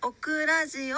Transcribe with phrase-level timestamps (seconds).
[0.00, 0.96] オクラジオ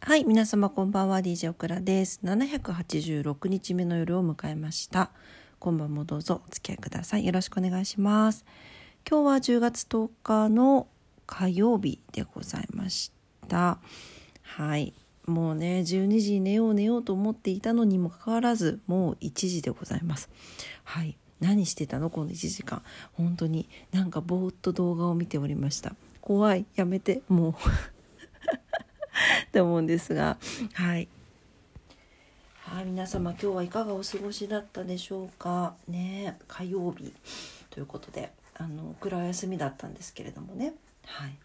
[0.00, 2.20] はい、皆様こんばんは、DJ オクラです。
[2.22, 5.10] 786日目の夜を迎えました。
[5.58, 7.24] 今晩もどうぞお付き合いください。
[7.24, 8.44] よろしくお願いします。
[9.08, 10.88] 今日は10月10日の
[11.26, 13.10] 火曜日でございまし
[13.48, 13.78] た。
[14.42, 14.92] はい。
[15.24, 20.28] もうね、12時に寝よう寝ようと思っていたのにもかかわらず、もう1時でございます。
[20.84, 21.16] はい。
[21.40, 22.10] 何してたの？
[22.10, 22.82] この1時間。
[23.14, 25.94] 本当になんかぼーっと動画を見ておりました。
[26.20, 26.66] 怖い。
[26.74, 27.22] やめて。
[27.28, 27.54] もう。
[29.48, 30.36] って思うんですが
[30.74, 31.08] はい
[32.60, 35.74] はい皆様今日はいかがお過ごしだったでしょうか？
[35.88, 37.14] ね火曜日
[37.70, 41.38] ということであの暗休みだったんですけれどもねはい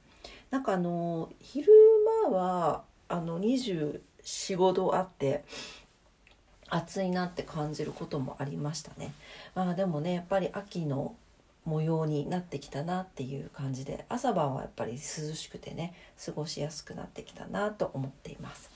[0.49, 1.71] なんかあの昼
[2.29, 5.45] 間はあの245度あって
[6.71, 9.13] 暑いなって感じることもありましたね
[9.53, 11.15] まあでもねやっぱり秋の
[11.63, 14.97] 模様になってきたなっていう感じで朝晩はやっぱり涼
[15.35, 15.93] しくてね
[16.25, 18.71] 過ごしやすくなってきたなと思っています。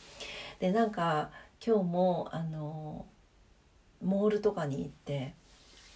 [0.60, 1.32] でなんか
[1.66, 3.06] 今日もあの
[4.04, 5.34] モールとかに行って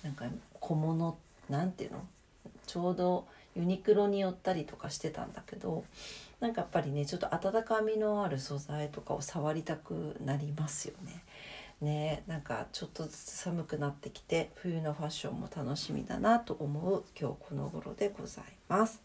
[0.03, 0.25] なんか
[0.59, 1.15] 小物
[1.47, 1.99] なんていうの？
[2.65, 5.83] ちょうどユニクロに寄ったりとかしてたんだけど
[6.39, 11.23] なんかやっぱりねちょっと温かみのある素材とかを触りたくなりますよね。
[11.81, 19.01] ねなんかちょっとずつ寒くなってきて冬のファッションも楽しみだなと思う今日この頃でございます。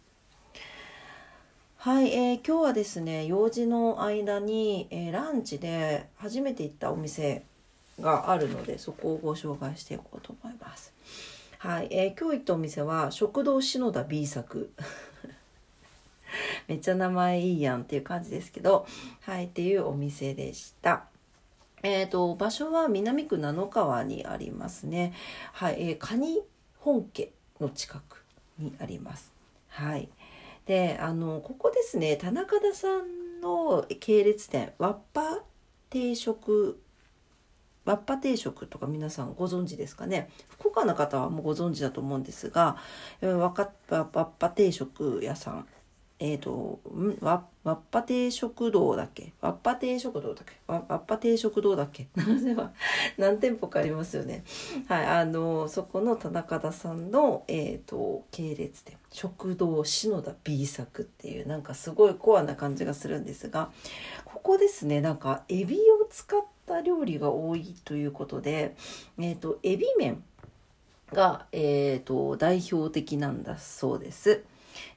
[1.77, 7.45] はい、えー今日はですね用事の間に、えーランチで初めて行ったお店
[8.01, 10.95] があるのでそこをご紹介していこうと思います。
[11.59, 14.71] はい、えー今日行ったお店は食堂篠田 B 作
[16.69, 18.87] めっちゃ名前いいやんっていう感じですけど
[19.21, 21.05] はいっていうお店でした。
[21.85, 25.13] えー、と場所は南区七川にありますね。
[25.53, 26.43] はい、えー、カニ
[26.79, 28.25] 本家の近く
[28.59, 29.33] にあります。
[29.69, 30.09] はい。
[30.65, 35.43] で、あのここですね、田中田さんの系列店わっぱ
[35.91, 36.81] 定食
[37.85, 42.77] わっぱ定食とか皆さんご存知ですかね福岡の方はもうご存知だと思うんですが
[43.21, 45.67] わっぱ定食屋さん
[46.21, 47.19] えっ、とん？
[47.21, 49.33] わわっぱ定食堂だっけ？
[49.41, 50.53] わっぱ定食堂だっけ？
[50.67, 52.07] わわっぱ定食堂だっけ？
[53.19, 54.45] 何店舗かありますよね。
[54.89, 58.97] はいあのそこの田中田さんの、えー、と系列店。
[59.11, 63.71] 食堂篠田 B 作っていうなんかすごいコアな感じがするんですが
[64.25, 68.75] ここですねなんかエビを使った料理が多いということで、
[69.19, 70.25] えー、とエビ麺
[71.13, 74.43] が、えー、と代表的なんだそうです。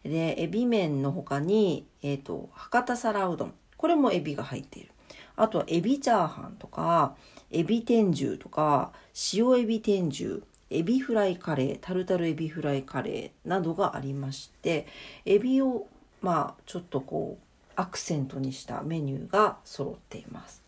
[0.04, 3.54] でエビ麺の他に、えー、と博多皿うどん。
[3.78, 4.92] これもエビが入っている。
[5.36, 7.16] あとはエビチャーハンとか
[7.52, 8.92] エビ天重とか
[9.34, 14.88] 塩エビ天重エビフライカレータルタルエビフライカレーなどがありまして
[15.26, 15.88] エビを
[16.22, 20.64] まあちょっとこうアクセントにしたメニューが揃っています。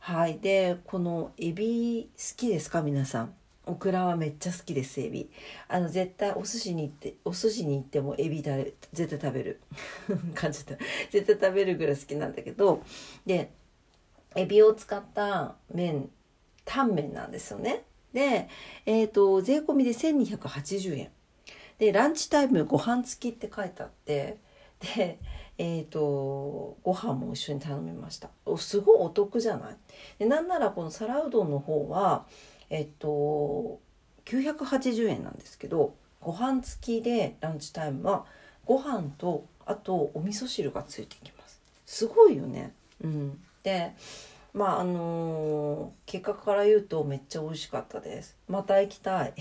[0.00, 2.82] はい、でこのエビ好きですか？
[2.82, 3.34] 皆さん。
[3.68, 5.30] オクラはめっちゃ好きですエビ。
[5.68, 9.60] あの絶対お寿司に行ってお寿司に行ってもエビだれ絶対食べる。
[10.34, 10.74] 感じた。
[11.10, 12.82] 絶対食べるぐらい好きなんだけど。
[13.26, 13.50] で
[14.36, 16.10] エビを使った麺
[16.64, 17.84] タンメンなんですよね。
[18.12, 18.48] で
[18.86, 21.10] えっ、と税込みで1280円。
[21.78, 24.38] でランチタイムご飯付きって書いてあって。
[24.96, 25.18] で
[25.60, 28.30] えー、とご飯も一緒に頼みました。
[28.46, 29.76] おすごいお得じゃない？
[30.20, 32.26] でなんならこの皿うどんの方は
[32.70, 33.80] えっと
[34.24, 38.26] 980円なんですけどご飯付きでランチタイムは
[38.64, 41.60] ご飯とあとお味噌汁がついてきます。
[41.86, 42.72] すごいよね。
[43.02, 43.40] うん。
[43.62, 43.94] で
[44.52, 48.36] まああのー結果から言うとめっちゃ美味しかったです。
[48.48, 49.34] また行きたい。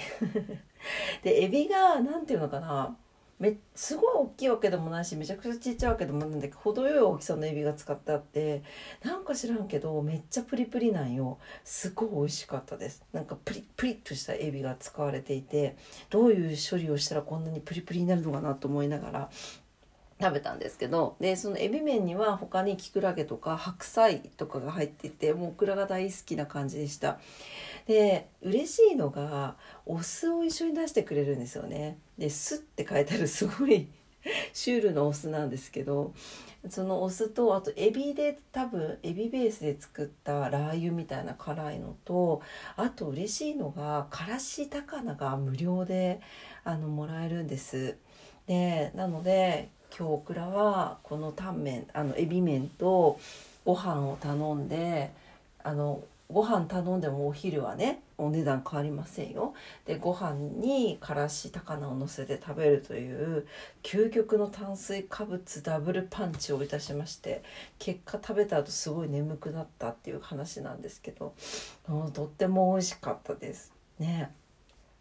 [1.24, 2.96] でエビが何て言うのかな。
[3.40, 8.64] めすごい大きいわけでもないしめちゃくちゃちっちゃいわけでもないんだけど程よい大きさのエビが使ってあって
[9.04, 11.38] なんか知らんけどめっちゃプリプリなんよ。
[11.64, 13.04] すごい美味しかったです。
[13.14, 15.78] なんかプリプリっとしたエビが使われていて
[16.10, 19.30] どういう処理をしたらこんなにプリプリになるのかなと思いながら
[20.20, 27.20] 食べたんですけどでそのエビ麺には他にキクラゲとか白菜とかが入っていてもうオクラが大好きな感じでした。
[27.86, 29.56] で嬉しいのが
[29.86, 31.98] お酢を一緒に出してくれるんですよね。
[32.18, 33.88] で酢って書いてあるすごい
[34.54, 36.14] シュールのお酢なんですけど
[36.70, 42.42] そのお酢とあとエビで多分エビベースで作ったラー油みたいな辛いのと
[42.76, 46.20] あと嬉しいのがからし高菜が無料で
[46.64, 47.98] あのもらえるんです。
[48.48, 53.20] でなので今日オクラはこのタンメンあのエビ麺と
[53.66, 55.12] ご飯を頼んで
[55.64, 59.54] あのご飯頼んでもお昼はねお値段変わりませんよ。
[59.86, 63.48] でご飯にからし高菜をのせて食べるという
[63.84, 67.44] 究極の炭水化物ダブルパンチをいたしまして
[67.80, 71.34] 結果食べた後すごい眠くなったっていう話なんですけど
[72.14, 73.74] とっても美味しかったです。
[74.00, 74.32] ね。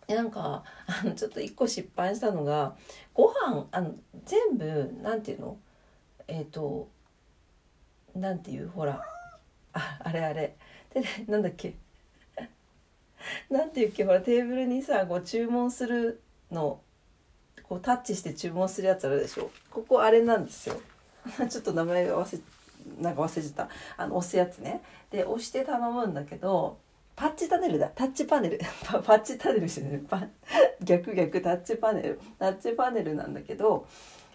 [0.08, 2.76] なんかあのちょっと一個失敗したのが
[3.12, 3.94] ご飯あの
[4.24, 5.56] 全部なんていうの？
[6.28, 6.88] えっ、ー、と
[8.14, 8.68] なんていう？
[8.68, 9.04] ほら
[9.72, 10.56] ああれあれ。
[10.94, 11.74] でなんだっけ？
[13.50, 14.04] なんていうっけ？
[14.04, 16.20] ほらテーブルにさこう注文する
[16.50, 16.80] の。
[17.62, 19.50] こうタッチして注文するやつあるでしょ？
[19.70, 20.80] ここあれなんですよ。
[21.50, 22.42] ちょっと名前が忘れ
[23.02, 23.68] なんか忘れちゃった。
[23.96, 24.82] あの押すやつね。
[25.10, 26.78] で押して頼むんだけど
[27.16, 27.88] パッチパネルだ。
[27.88, 28.60] タッチパネル。
[28.84, 30.22] パッチパネルしてねパ
[30.82, 31.40] 逆逆。
[31.40, 32.20] タッチパネル。
[32.38, 33.86] タッチパネルなんだけど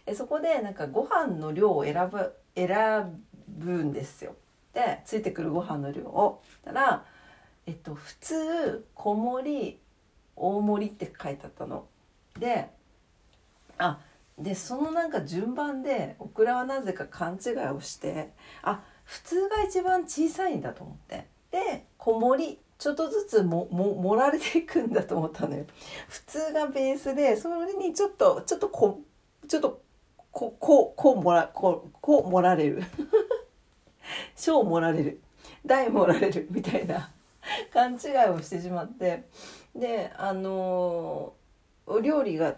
[0.08, 4.36] えそこでなんかご飯の量を選ぶ選ぶんですよ。
[4.74, 6.42] でついてくるご飯の量を。
[6.64, 7.06] たら
[7.68, 9.80] えっと普通小盛り
[10.36, 11.86] 大盛りって書いてあったの。
[12.40, 12.68] で
[13.78, 14.00] あ
[14.40, 18.32] でそのなんか順番でオクラはなぜか勘違いをして
[18.64, 21.28] あ普通が一番小さいんだと思って。
[21.52, 25.66] で小盛りちょっとずつもも盛られていくんだと思ったのよ。
[26.10, 29.02] 普通がベースでそれにちょっとちょっとこ
[29.48, 29.84] ちょっと
[30.32, 32.82] こここうもらこうこう盛られる。
[34.36, 35.22] 小盛られる。
[35.64, 36.48] 大盛られる。
[36.50, 37.12] みたいな
[37.72, 39.26] 勘違いをしてしまって。
[39.76, 41.34] であの
[41.86, 42.56] お料理が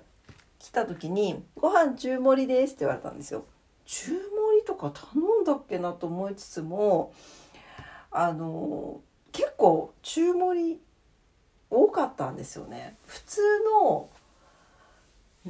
[0.58, 3.44] 来た時に「ご飯中盛りです」って言われたんですよ。
[3.84, 4.18] 中盛
[4.56, 7.12] りとか頼んだっけなと思いつつも
[8.10, 9.02] あの
[9.34, 10.80] 結構中盛り
[11.70, 12.96] 多かったんですよね。
[13.08, 13.42] 普通
[13.82, 14.10] の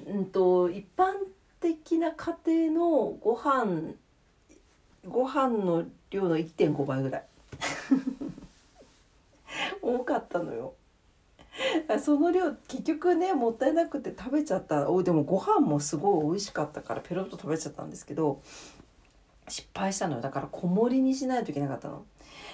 [0.08, 1.14] うんと一般
[1.60, 2.38] 的な家
[2.72, 3.94] 庭のご飯
[5.06, 7.26] ご飯の量の1.5倍ぐらい。
[9.82, 10.74] 多かったのよ。
[12.00, 14.90] その量結局ねもったいなくて食べちゃった。
[14.90, 18.42] おでもご飯もすごい美味しかったからペロッと食べちゃったんですけど
[19.48, 20.22] 失敗したのよ。
[20.22, 22.06] だから子守りにしないといけなかったの。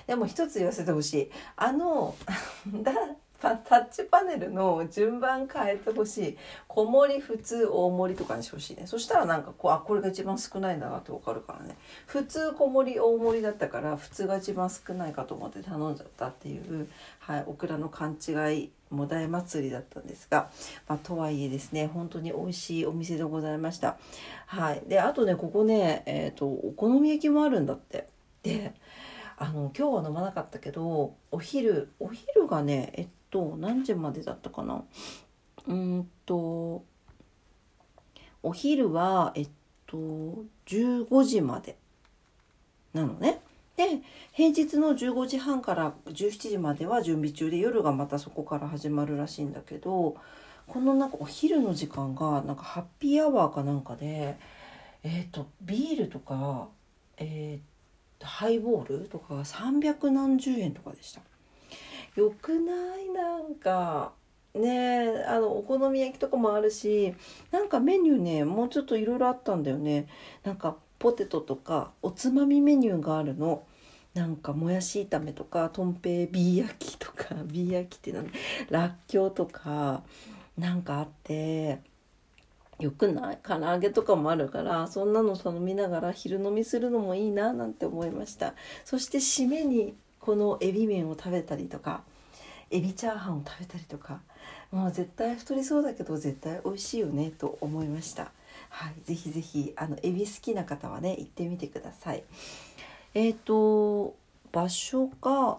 [0.08, 1.32] でも一つ言わせてほしい。
[1.56, 2.16] あの
[2.84, 2.92] だ
[3.66, 6.38] タッチパネルの順番変えてほしい。
[6.68, 8.86] 小盛り普通大盛りとかにしてほしいね。
[8.86, 11.78] そしたらなんかこうあこれが一番少ないんだなって分かるからね。
[12.06, 16.88] 普通小盛り大盛りだったから普通が一番少ないかと思って頼んじゃったっていう、
[17.20, 20.50] はい、オクラの勘違いも大祭りだったんですが、
[20.88, 23.98] まあ、とはいえですね本当に美味しいお店でございました。
[24.48, 24.84] はい。
[24.88, 28.10] であとねここねえっ、ー、とお好み焼きもあるんだって。
[28.44, 28.74] で
[29.42, 34.84] あの今日は飲まなかったけどお昼お昼がねえっと何時までだったかな？
[35.68, 36.84] うんと
[38.42, 39.50] お昼はえっ
[39.86, 39.98] と
[40.66, 41.78] 15時まで
[42.94, 43.42] なのね。
[43.76, 44.02] で
[44.34, 50.18] 平日の15時半から17時までは準備中で夜がまたそこから始まるらしいんだけど
[50.68, 54.38] このなんかお昼の時間がなんかハッピーアワーかなんかで
[55.04, 56.68] えっ、とビールとか
[57.22, 61.22] えー、ハイボールとか300何十円とかでした。
[62.20, 63.10] よくない？
[63.10, 64.12] なんか。
[64.56, 67.14] ねあのお好み焼きとかもあるし
[67.52, 70.08] なんかメニューねもうちょっといろいろあったんだよね。
[70.44, 73.64] なんかポテトとかおつまみメニューがあるの。
[74.16, 78.30] なんかもやし炒めとかとんぺいビー焼きとか ビー焼きって何？
[78.70, 80.02] らっきょうとか
[80.58, 81.80] なんかあって。
[82.80, 83.40] よくない？
[83.44, 88.56] 唐揚げとかもあるからそんなの頼みながら昼飲みするのもいいななんて思いました。
[88.84, 92.04] そして締めにこのエビ麺を食べたりとか
[92.72, 94.20] エビチャーハンを食べたりとか
[94.72, 98.32] もう絶対太りそうだけど絶対美味しいよねと思いました。
[98.70, 102.24] はい、ぜひぜひあのエビ好きな方はね行ってみてください。
[103.16, 104.16] えっ、ー、と
[104.52, 105.58] 場所が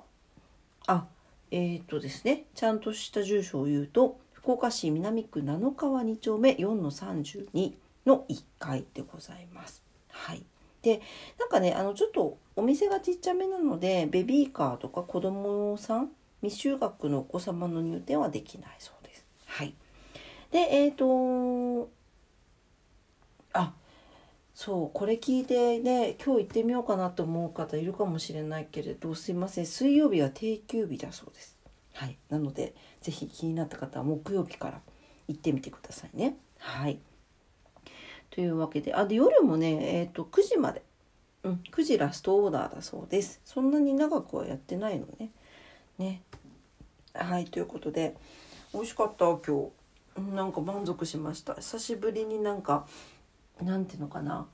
[0.86, 1.04] あ
[1.50, 7.72] えっ、ー、とですねちゃんとした住所を言うと福岡市南区七川2丁目4の32
[8.06, 9.82] の1階でございます。
[10.08, 10.44] はい。
[10.82, 11.02] で
[11.38, 16.10] なんかねあのちょっとお店がちっちゃめなのでベビーカーとか子供さん
[16.42, 19.26] 未就学のお子様の入店はできないそうです。
[19.46, 19.74] はい、
[20.50, 21.90] でえっ、ー、と
[23.52, 23.74] あ
[24.54, 31.56] そうこれ聞いてね今日行ってみようかなと思う方いるかもしれないけれどすいません水曜日は定休日だそうです。
[31.92, 34.80] はい、なので是非気になった方は木曜日から
[35.28, 36.36] 行ってみてくださいね。
[36.58, 36.98] はい
[38.30, 38.94] というわけで。
[38.94, 40.82] あで夜もね、えーと、9時まで、
[41.42, 43.40] うん、9時ラストオーダーだそうです。
[43.44, 45.30] そんなに長くはやってないのね。
[45.98, 46.22] ね。
[47.14, 48.16] はいということで。
[48.72, 49.70] 美味しかった今日。
[50.34, 51.54] なんか満足しました。
[51.54, 52.86] 久しぶりになんか
[53.62, 54.46] なんていうのかな。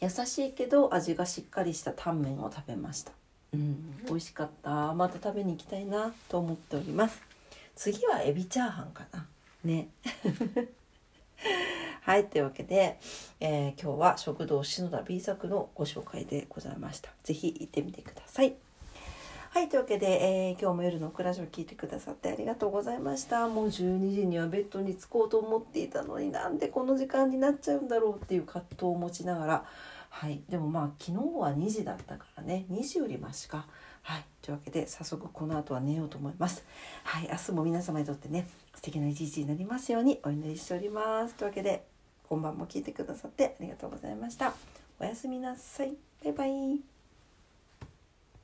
[0.00, 3.12] 優しいけど味がしっかりしたタンメンを食べました。
[3.52, 4.94] うん美味しかった。
[4.94, 7.20] また食べに行きたいなと思っております。
[7.74, 9.26] 次はエビチャーハンかな。
[9.64, 9.88] ね。
[12.02, 12.98] はいというわけで、
[13.40, 17.10] えー、今日は食堂篠田 B 作のご紹介でございました。
[17.22, 18.54] 是非行ってみてください。
[19.50, 23.48] はいというわけで、えー、今日も夜の暮らしを聞いてくださってありがとうございました。
[23.48, 29.64] もう12時にはベッドに着こうと思っていたのになんでこの時間になっちゃうんだろうっていう葛藤を持ちながら。
[30.10, 32.64] はいでもまあ昨日は2時だったからね。
[32.70, 33.66] 2時よりマシか。
[34.02, 36.64] はいというわけで早速この後は寝ようと思います。
[37.04, 38.46] はい明日も皆様にとってね
[38.78, 41.34] 素敵な一日になりますようにお祈りしております。
[41.34, 41.82] というわけで
[42.28, 44.54] 今晩も聞いてくださってありがとうございました。
[45.00, 45.96] おやすみなさい。
[46.22, 46.97] バイバイ。